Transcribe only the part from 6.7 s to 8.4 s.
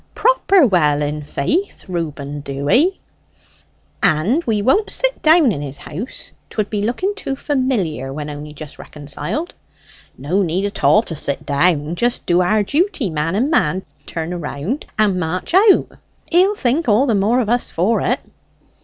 be looking too familiar when